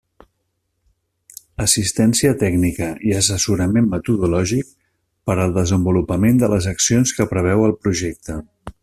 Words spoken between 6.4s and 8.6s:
de les accions que preveu el projecte.